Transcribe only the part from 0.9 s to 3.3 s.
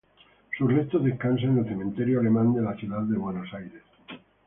descansan en el Cementerio Alemán de la Ciudad de